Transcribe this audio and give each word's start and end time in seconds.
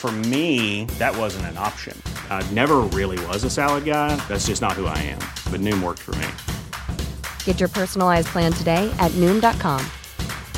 For 0.00 0.10
me, 0.10 0.86
that 0.98 1.14
wasn't 1.14 1.44
an 1.52 1.58
option. 1.58 1.94
I 2.30 2.42
never 2.52 2.76
really 2.98 3.22
was 3.26 3.44
a 3.44 3.50
salad 3.50 3.84
guy. 3.84 4.16
That's 4.28 4.46
just 4.46 4.62
not 4.62 4.72
who 4.72 4.86
I 4.86 4.96
am. 4.96 5.18
But 5.52 5.60
Noom 5.60 5.82
worked 5.82 5.98
for 5.98 6.12
me. 6.12 6.26
Get 7.44 7.60
your 7.60 7.68
personalized 7.68 8.28
plan 8.28 8.50
today 8.50 8.90
at 8.98 9.12
Noom.com. 9.20 9.84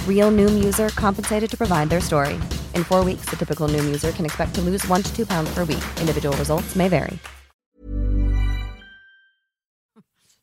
Real 0.07 0.30
Noom 0.30 0.63
user 0.63 0.91
compensated 0.91 1.51
to 1.51 1.57
provide 1.57 1.91
their 1.91 2.01
story. 2.01 2.35
In 2.77 2.85
four 2.85 3.05
weeks, 3.05 3.27
the 3.29 3.37
typical 3.37 3.66
Noom 3.66 3.85
user 3.85 4.13
can 4.13 4.25
expect 4.25 4.55
to 4.55 4.61
lose 4.61 4.87
one 4.87 5.02
to 5.02 5.13
two 5.13 5.27
pounds 5.27 5.52
per 5.52 5.65
week. 5.65 5.83
Individual 6.01 6.37
results 6.37 6.77
may 6.77 6.88
vary. 6.88 7.19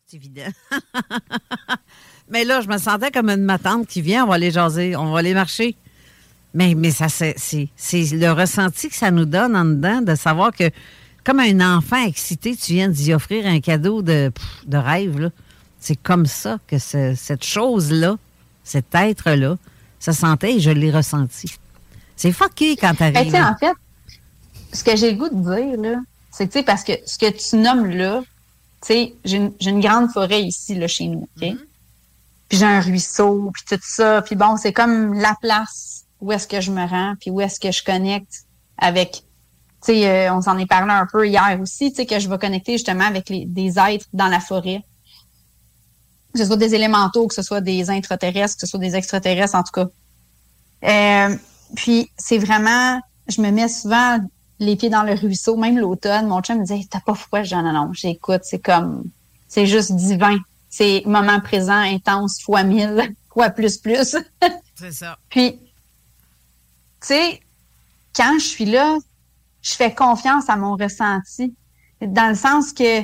C'est 0.08 0.18
évident. 0.18 0.52
mais 2.28 2.44
là, 2.44 2.60
je 2.60 2.68
me 2.68 2.78
sentais 2.78 3.12
comme 3.12 3.30
une 3.30 3.46
matante 3.46 3.88
qui 3.88 4.02
vient, 4.02 4.26
on 4.26 4.28
va 4.28 4.34
aller 4.34 4.52
jaser, 4.52 4.98
on 4.98 5.14
va 5.14 5.20
aller 5.20 5.34
marcher. 5.34 5.78
Mais, 6.54 6.74
mais 6.76 6.92
ça, 6.92 7.10
c'est, 7.10 7.36
c'est 7.38 8.04
le 8.12 8.32
ressenti 8.32 8.90
que 8.90 8.96
ça 8.96 9.12
nous 9.12 9.26
donne 9.26 9.56
en 9.56 9.66
dedans 9.66 10.02
de 10.02 10.16
savoir 10.16 10.52
que, 10.52 10.70
comme 11.24 11.40
un 11.40 11.78
enfant 11.78 12.04
excité, 12.04 12.56
tu 12.56 12.74
viens 12.74 12.90
d'y 12.90 13.14
offrir 13.14 13.46
un 13.46 13.60
cadeau 13.60 14.02
de, 14.02 14.32
de 14.66 14.78
rêve. 14.78 15.20
Là. 15.20 15.30
C'est 15.80 15.96
comme 15.96 16.26
ça 16.26 16.60
que 16.68 16.78
cette 16.80 17.44
chose-là, 17.44 18.18
cet 18.64 18.94
être-là, 18.96 19.58
se 20.00 20.12
sentait 20.12 20.56
et 20.56 20.60
je 20.60 20.72
l'ai 20.72 20.92
ressenti. 20.92 21.54
C'est 22.16 22.32
fucké 22.32 22.76
quand 22.76 22.96
tu 22.96 23.04
arrives. 23.04 23.36
en 23.36 23.56
fait, 23.56 23.74
ce 24.74 24.84
que 24.84 24.96
j'ai 24.96 25.12
le 25.12 25.18
goût 25.18 25.30
de 25.30 25.56
dire, 25.56 25.80
là, 25.80 26.00
c'est 26.32 26.52
que, 26.52 26.62
parce 26.64 26.84
que 26.84 26.94
ce 27.06 27.18
que 27.18 27.30
tu 27.30 27.58
nommes 27.58 27.90
là, 27.90 28.22
j'ai 28.88 29.16
une, 29.26 29.52
une, 29.62 29.82
grande 29.82 30.10
forêt 30.10 30.42
ici, 30.42 30.76
là, 30.76 30.88
chez 30.88 31.08
nous, 31.08 31.28
OK? 31.38 31.44
Mm-hmm. 31.44 31.58
Puis 32.48 32.58
j'ai 32.58 32.66
un 32.66 32.80
ruisseau, 32.80 33.52
puis 33.54 33.64
tout 33.70 33.84
ça. 33.84 34.22
Puis 34.22 34.36
bon, 34.36 34.58
c'est 34.58 34.74
comme 34.74 35.14
la 35.14 35.36
place 35.42 36.06
où 36.22 36.32
est-ce 36.32 36.48
que 36.48 36.62
je 36.62 36.72
me 36.72 36.86
rends, 36.86 37.16
puis 37.20 37.32
où 37.32 37.42
est-ce 37.42 37.60
que 37.60 37.72
je 37.72 37.84
connecte 37.84 38.46
avec, 38.78 39.24
tu 39.84 39.94
sais, 39.94 40.10
euh, 40.28 40.34
on 40.34 40.42
s'en 40.42 40.58
est 40.58 40.66
parlé 40.66 40.92
un 40.92 41.06
peu 41.06 41.28
hier 41.28 41.58
aussi, 41.62 41.92
tu 41.92 41.98
sais, 41.98 42.06
que 42.06 42.20
je 42.20 42.30
vais 42.30 42.38
connecter 42.38 42.74
justement 42.74 43.06
avec 43.06 43.30
les, 43.30 43.46
des 43.46 43.80
êtres 43.80 44.06
dans 44.14 44.28
la 44.28 44.40
forêt. 44.40 44.84
Que 46.34 46.40
ce 46.40 46.46
soit 46.46 46.58
des 46.58 46.76
élémentaux, 46.76 47.28
que 47.28 47.34
ce 47.34 47.42
soit 47.42 47.62
des 47.62 47.90
intraterrestres, 47.90 48.56
que 48.56 48.62
ce 48.62 48.68
soit 48.68 48.80
des 48.80 48.96
extraterrestres, 48.96 49.56
en 49.56 49.64
tout 49.64 49.72
cas. 49.72 49.88
Euh, 50.84 51.36
puis 51.76 52.12
c'est 52.18 52.38
vraiment, 52.38 53.00
je 53.28 53.42
me 53.42 53.52
mets 53.52 53.68
souvent 53.68 54.20
les 54.60 54.76
pieds 54.76 54.90
dans 54.90 55.04
le 55.04 55.14
ruisseau, 55.14 55.56
même 55.56 55.80
l'automne. 55.80 56.28
Mon 56.28 56.42
chum 56.42 56.60
me 56.60 56.66
disait, 56.66 56.86
t'as 56.90 57.00
pas 57.00 57.16
froid? 57.16 57.44
Je 57.44 57.56
dis, 57.56 57.64
non, 57.64 57.74
non, 57.74 57.94
j'écoute, 57.94 58.42
c'est 58.44 58.60
comme, 58.60 59.06
c'est 59.48 59.66
juste 59.66 59.94
divin. 59.94 60.38
C'est 60.70 61.02
moment 61.06 61.40
présent, 61.40 61.80
intense, 61.80 62.42
fois 62.42 62.64
mille, 62.64 63.16
fois 63.34 63.50
plus, 63.50 63.78
plus. 63.78 64.18
c'est 64.76 64.92
ça. 64.92 65.18
Puis, 65.30 65.60
tu 67.02 67.08
sais, 67.08 67.40
quand 68.16 68.38
je 68.40 68.46
suis 68.46 68.66
là, 68.66 68.98
je 69.62 69.74
fais 69.74 69.94
confiance 69.94 70.50
à 70.50 70.56
mon 70.56 70.76
ressenti. 70.76 71.56
Dans 72.02 72.30
le 72.30 72.36
sens 72.36 72.74
que 72.74 73.04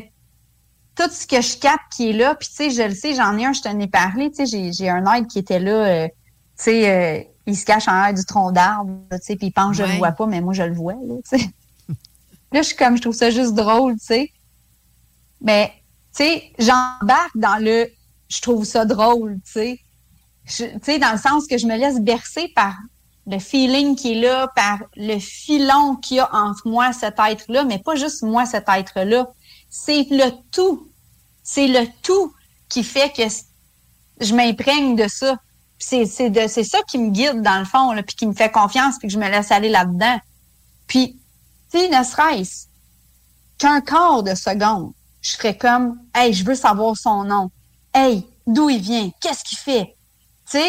tout 0.95 1.09
ce 1.11 1.27
que 1.27 1.41
je 1.41 1.57
capte 1.57 1.91
qui 1.91 2.09
est 2.09 2.13
là, 2.13 2.35
puis 2.35 2.47
tu 2.47 2.55
sais, 2.55 2.69
je 2.69 2.81
le 2.81 2.95
sais, 2.95 3.13
j'en 3.13 3.37
ai 3.37 3.45
un, 3.45 3.53
je 3.53 3.61
t'en 3.61 3.77
ai 3.79 3.87
parlé, 3.87 4.31
tu 4.31 4.45
sais, 4.45 4.71
j'ai 4.71 4.89
un 4.89 5.05
aide 5.13 5.27
qui 5.27 5.39
était 5.39 5.59
là, 5.59 5.71
euh, 5.71 6.07
tu 6.07 6.13
sais, 6.55 6.89
euh, 6.89 7.23
il 7.45 7.57
se 7.57 7.65
cache 7.65 7.87
en 7.87 8.01
l'air 8.01 8.13
du 8.13 8.23
tronc 8.23 8.51
d'arbre, 8.51 8.93
tu 9.11 9.17
sais, 9.21 9.35
puis 9.35 9.47
il 9.47 9.51
pense 9.51 9.77
que 9.77 9.85
je 9.85 9.91
le 9.91 9.97
vois 9.97 10.13
pas, 10.13 10.25
mais 10.25 10.39
moi, 10.39 10.53
je 10.53 10.63
le 10.63 10.73
vois, 10.73 10.93
là, 10.93 11.15
tu 11.29 11.37
sais. 11.37 11.49
là, 12.53 12.61
je 12.61 12.67
suis 12.67 12.75
comme, 12.77 12.95
je 12.95 13.01
trouve 13.01 13.15
ça 13.15 13.29
juste 13.29 13.53
drôle, 13.53 13.95
tu 13.95 14.05
sais. 14.05 14.31
Mais, 15.41 15.73
tu 16.15 16.23
sais, 16.23 16.53
j'embarque 16.57 17.35
dans 17.35 17.61
le, 17.61 17.87
je 18.29 18.41
trouve 18.41 18.63
ça 18.63 18.85
drôle, 18.85 19.39
tu 19.45 19.51
sais. 19.51 19.79
Tu 20.47 20.69
sais, 20.81 20.99
dans 20.99 21.11
le 21.11 21.17
sens 21.17 21.45
que 21.47 21.57
je 21.57 21.67
me 21.67 21.75
laisse 21.75 21.99
bercer 21.99 22.51
par 22.55 22.75
le 23.27 23.39
feeling 23.39 23.95
qui 23.95 24.13
est 24.13 24.21
là, 24.21 24.47
par 24.55 24.79
le 24.95 25.17
filon 25.19 25.95
qu'il 25.95 26.17
y 26.17 26.19
a 26.19 26.29
entre 26.33 26.67
moi, 26.67 26.93
cet 26.93 27.15
être-là, 27.19 27.63
mais 27.63 27.79
pas 27.79 27.95
juste 27.95 28.21
moi, 28.21 28.45
cet 28.45 28.65
être-là. 28.69 29.27
C'est 29.69 30.07
le 30.11 30.31
tout. 30.51 30.87
C'est 31.43 31.67
le 31.67 31.87
tout 32.01 32.33
qui 32.69 32.83
fait 32.83 33.11
que 33.11 33.23
je 34.21 34.35
m'imprègne 34.35 34.95
de 34.95 35.07
ça. 35.07 35.37
C'est 35.77 36.05
ça 36.05 36.77
qui 36.87 36.97
me 36.97 37.09
guide 37.09 37.41
dans 37.41 37.59
le 37.59 37.65
fond, 37.65 37.91
là, 37.91 38.01
puis 38.03 38.15
qui 38.15 38.27
me 38.27 38.33
fait 38.33 38.51
confiance, 38.51 38.97
puis 38.99 39.07
que 39.07 39.13
je 39.13 39.19
me 39.19 39.29
laisse 39.29 39.51
aller 39.51 39.69
là-dedans. 39.69 40.19
Puis, 40.87 41.19
tu 41.71 41.79
sais, 41.79 41.89
ne 41.89 42.03
serait-ce 42.03 42.67
qu'un 43.57 43.81
quart 43.81 44.23
de 44.23 44.35
seconde, 44.35 44.93
je 45.21 45.31
serais 45.31 45.57
comme, 45.57 45.99
hey, 46.13 46.33
je 46.33 46.45
veux 46.45 46.55
savoir 46.55 46.95
son 46.95 47.23
nom. 47.23 47.51
Hey, 47.93 48.25
d'où 48.47 48.69
il 48.69 48.81
vient? 48.81 49.09
Qu'est-ce 49.19 49.43
qu'il 49.43 49.57
fait? 49.57 49.95
Tu 50.49 50.59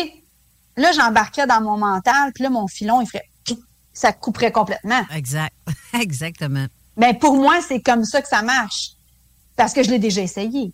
Là, 0.76 0.92
j'embarquais 0.92 1.46
dans 1.46 1.60
mon 1.60 1.78
mental, 1.78 2.32
puis 2.34 2.44
là, 2.44 2.50
mon 2.50 2.66
filon, 2.66 3.00
il 3.00 3.06
ferait 3.06 3.28
ça 3.96 4.12
couperait 4.12 4.52
complètement. 4.52 5.00
Exact. 5.14 5.54
Exactement. 5.94 6.66
Mais 6.96 7.14
ben, 7.14 7.18
pour 7.18 7.34
moi, 7.36 7.60
c'est 7.66 7.80
comme 7.80 8.04
ça 8.04 8.20
que 8.20 8.28
ça 8.28 8.42
marche. 8.42 8.90
Parce 9.56 9.72
que 9.72 9.82
je 9.82 9.90
l'ai 9.90 9.98
déjà 9.98 10.20
essayé. 10.20 10.66
Tu 10.66 10.72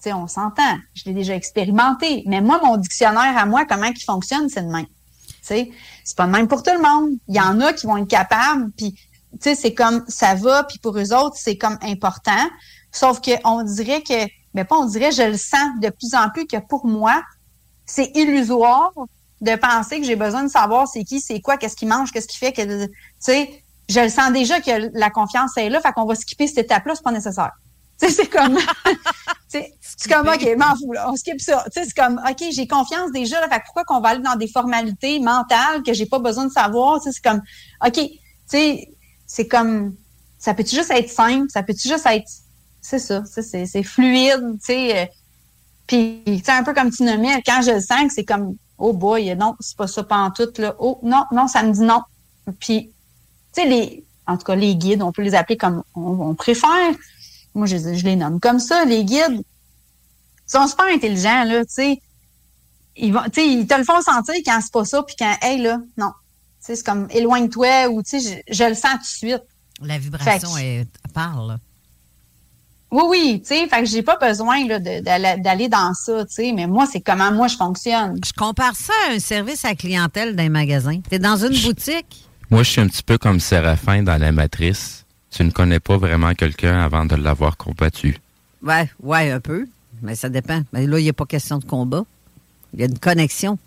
sais, 0.00 0.12
on 0.12 0.26
s'entend. 0.26 0.76
Je 0.94 1.04
l'ai 1.06 1.12
déjà 1.12 1.36
expérimenté. 1.36 2.24
Mais 2.26 2.40
moi, 2.40 2.60
mon 2.64 2.76
dictionnaire 2.76 3.38
à 3.38 3.46
moi, 3.46 3.64
comment 3.64 3.86
il 3.86 4.02
fonctionne, 4.02 4.48
c'est 4.48 4.60
le 4.60 4.68
même. 4.68 4.86
Tu 4.86 5.34
sais, 5.42 5.70
c'est 6.02 6.16
pas 6.16 6.26
le 6.26 6.32
même 6.32 6.48
pour 6.48 6.64
tout 6.64 6.72
le 6.72 6.82
monde. 6.82 7.10
Il 7.28 7.36
y 7.36 7.40
en 7.40 7.60
a 7.60 7.72
qui 7.72 7.86
vont 7.86 7.96
être 7.96 8.08
capables, 8.08 8.72
puis 8.76 8.92
tu 8.92 9.38
sais, 9.40 9.54
c'est 9.54 9.74
comme 9.74 10.04
ça 10.08 10.34
va, 10.34 10.64
puis 10.64 10.78
pour 10.78 10.98
eux 10.98 11.12
autres, 11.14 11.36
c'est 11.38 11.56
comme 11.56 11.78
important. 11.82 12.50
Sauf 12.90 13.20
qu'on 13.20 13.62
dirait 13.62 14.02
que, 14.02 14.26
mais 14.54 14.64
pas 14.64 14.76
on 14.76 14.86
dirait, 14.86 15.12
je 15.12 15.22
le 15.22 15.36
sens 15.36 15.68
de 15.80 15.90
plus 15.90 16.14
en 16.14 16.30
plus 16.30 16.46
que 16.46 16.56
pour 16.56 16.86
moi, 16.86 17.22
c'est 17.86 18.10
illusoire 18.16 18.92
de 19.40 19.56
penser 19.56 20.00
que 20.00 20.06
j'ai 20.06 20.16
besoin 20.16 20.44
de 20.44 20.50
savoir 20.50 20.88
c'est 20.88 21.04
qui, 21.04 21.20
c'est 21.20 21.40
quoi, 21.40 21.56
qu'est-ce 21.56 21.76
qu'il 21.76 21.88
mange, 21.88 22.12
qu'est-ce 22.12 22.28
qu'il 22.28 22.38
fait, 22.38 22.52
que, 22.52 22.86
tu 22.86 22.90
sais, 23.18 23.64
je 23.88 24.00
le 24.00 24.08
sens 24.08 24.32
déjà 24.32 24.60
que 24.60 24.90
la 24.98 25.10
confiance 25.10 25.56
est 25.56 25.68
là, 25.68 25.80
fait 25.80 25.92
qu'on 25.92 26.06
va 26.06 26.14
skipper 26.14 26.46
cette 26.46 26.58
étape-là, 26.58 26.94
c'est 26.94 27.04
pas 27.04 27.12
nécessaire. 27.12 27.52
Tu 28.00 28.08
sais, 28.08 28.12
c'est 28.12 28.26
comme, 28.26 28.58
c'est 29.48 30.12
comme, 30.12 30.26
OK, 30.26 30.56
m'en 30.58 30.74
fous, 30.74 30.92
là, 30.92 31.08
on 31.08 31.14
skip 31.14 31.40
ça. 31.40 31.64
Tu 31.72 31.80
sais, 31.80 31.86
c'est 31.86 31.94
comme, 31.94 32.20
OK, 32.28 32.44
j'ai 32.50 32.66
confiance 32.66 33.12
déjà, 33.12 33.40
là, 33.40 33.48
fait 33.48 33.62
pourquoi 33.64 33.84
qu'on 33.84 34.00
va 34.00 34.08
aller 34.08 34.22
dans 34.22 34.34
des 34.34 34.48
formalités 34.48 35.20
mentales 35.20 35.84
que 35.84 35.92
j'ai 35.92 36.06
pas 36.06 36.18
besoin 36.18 36.46
de 36.46 36.50
savoir, 36.50 37.00
tu 37.00 37.04
sais, 37.04 37.12
c'est 37.12 37.30
comme, 37.30 37.40
OK, 37.86 37.92
tu 37.92 38.18
sais, 38.48 38.88
c'est 39.28 39.46
comme, 39.46 39.94
ça 40.38 40.54
peut-tu 40.54 40.74
juste 40.74 40.90
être 40.90 41.08
simple, 41.08 41.46
ça 41.50 41.62
peut-tu 41.62 41.86
juste 41.88 42.04
être, 42.06 42.28
c'est 42.80 42.98
ça, 42.98 43.22
c'est 43.24 43.82
fluide, 43.84 44.58
tu 44.58 44.66
sais, 44.66 44.98
euh, 44.98 45.06
puis, 45.86 46.22
tu 46.26 46.38
sais, 46.42 46.50
un 46.50 46.64
peu 46.64 46.74
comme 46.74 46.90
tu 46.90 47.04
nommais, 47.04 47.40
quand 47.46 47.62
je 47.62 47.72
le 47.72 47.80
sens 47.80 48.08
que 48.08 48.14
c'est 48.14 48.24
comme, 48.24 48.56
oh 48.84 48.92
boy, 48.92 49.34
non, 49.34 49.56
c'est 49.60 49.76
pas 49.76 49.86
ça 49.86 50.06
tout 50.36 50.52
là. 50.58 50.76
Oh, 50.78 51.00
non, 51.02 51.24
non, 51.32 51.48
ça 51.48 51.62
me 51.62 51.72
dit 51.72 51.80
non. 51.80 52.02
Puis, 52.60 52.90
tu 53.54 53.62
sais, 53.62 53.66
les, 53.66 54.04
en 54.26 54.36
tout 54.36 54.44
cas, 54.44 54.54
les 54.54 54.76
guides, 54.76 55.02
on 55.02 55.10
peut 55.10 55.22
les 55.22 55.34
appeler 55.34 55.56
comme 55.56 55.82
on, 55.94 56.34
préfère. 56.34 56.92
Moi, 57.54 57.66
je, 57.66 57.78
je, 57.78 58.04
les 58.04 58.16
nomme 58.16 58.40
comme 58.40 58.58
ça, 58.58 58.84
les 58.84 59.04
guides. 59.04 59.40
Ils 59.40 60.50
sont 60.50 60.66
super 60.66 60.86
intelligents, 60.86 61.44
là, 61.44 61.64
tu 61.64 61.72
sais. 61.72 62.02
Ils 62.96 63.12
vont, 63.12 63.24
tu 63.24 63.40
sais, 63.40 63.48
ils 63.48 63.66
te 63.66 63.74
le 63.74 63.84
font 63.84 64.00
sentir 64.02 64.34
quand 64.44 64.60
c'est 64.60 64.72
pas 64.72 64.84
ça, 64.84 65.02
puis 65.02 65.16
quand, 65.18 65.34
hey, 65.40 65.60
là, 65.62 65.78
non. 65.96 66.10
Tu 66.60 66.66
sais, 66.66 66.76
c'est 66.76 66.84
comme 66.84 67.08
éloigne-toi 67.10 67.88
ou, 67.88 68.02
tu 68.02 68.20
sais, 68.20 68.44
je, 68.46 68.64
le 68.64 68.74
sens 68.74 68.92
tout 68.92 69.26
de 69.26 69.32
suite. 69.32 69.42
La 69.80 69.98
vibration, 69.98 70.56
elle 70.58 70.86
parle, 71.14 71.58
oui, 72.94 73.02
oui, 73.08 73.40
tu 73.40 73.48
sais, 73.48 73.66
fait 73.66 73.80
que 73.80 73.86
j'ai 73.86 74.02
pas 74.02 74.16
besoin 74.16 74.64
d'aller 74.66 75.68
dans 75.68 75.92
ça, 75.94 76.24
tu 76.26 76.32
sais, 76.32 76.52
mais 76.52 76.68
moi, 76.68 76.86
c'est 76.90 77.00
comment 77.00 77.32
moi 77.32 77.48
je 77.48 77.56
fonctionne. 77.56 78.20
Je 78.24 78.32
compare 78.32 78.76
ça 78.76 78.92
à 79.08 79.14
un 79.14 79.18
service 79.18 79.64
à 79.64 79.74
clientèle 79.74 80.36
d'un 80.36 80.48
magasin. 80.48 81.00
Tu 81.08 81.16
es 81.16 81.18
dans 81.18 81.36
une 81.36 81.58
boutique? 81.60 82.28
Moi, 82.50 82.62
je 82.62 82.70
suis 82.70 82.80
un 82.80 82.86
petit 82.86 83.02
peu 83.02 83.18
comme 83.18 83.40
Séraphin 83.40 84.04
dans 84.04 84.20
la 84.20 84.30
matrice. 84.30 85.04
Tu 85.30 85.42
ne 85.42 85.50
connais 85.50 85.80
pas 85.80 85.96
vraiment 85.96 86.34
quelqu'un 86.34 86.80
avant 86.80 87.04
de 87.04 87.16
l'avoir 87.16 87.56
combattu. 87.56 88.16
Ouais, 88.62 88.88
ouais, 89.02 89.32
un 89.32 89.40
peu. 89.40 89.66
Mais 90.00 90.14
ça 90.14 90.28
dépend. 90.28 90.62
Mais 90.72 90.86
là, 90.86 91.00
il 91.00 91.02
n'y 91.02 91.08
a 91.08 91.14
pas 91.14 91.26
question 91.26 91.58
de 91.58 91.64
combat. 91.64 92.04
Il 92.74 92.80
y 92.80 92.82
a 92.84 92.86
une 92.86 92.98
connexion. 93.00 93.58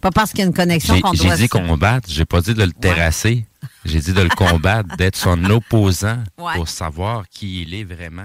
Pas 0.00 0.10
parce 0.10 0.30
qu'il 0.30 0.40
y 0.40 0.42
a 0.44 0.46
une 0.46 0.54
connexion 0.54 0.98
qu'on 1.00 1.12
doit... 1.12 1.36
J'ai 1.36 1.42
dit 1.42 1.48
combattre, 1.48 2.08
j'ai 2.10 2.24
pas 2.24 2.40
dit 2.40 2.54
de 2.54 2.64
le 2.64 2.72
terrasser. 2.72 3.44
J'ai 3.84 3.98
dit 3.98 4.12
de 4.12 4.22
le 4.22 4.28
combattre, 4.28 4.96
d'être 4.96 5.16
son 5.16 5.42
opposant 5.50 6.22
pour 6.36 6.68
savoir 6.68 7.28
qui 7.28 7.62
il 7.62 7.74
est 7.74 7.84
vraiment. 7.84 8.24